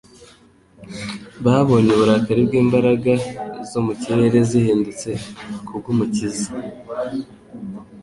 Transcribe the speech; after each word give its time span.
Babonye 1.45 1.89
uburakari 1.95 2.41
bw'imbaraga 2.47 3.13
zo 3.69 3.79
mu 3.85 3.93
kirere 4.01 4.39
zihindutse 4.49 5.09
kubw'Umukiza, 5.65 6.47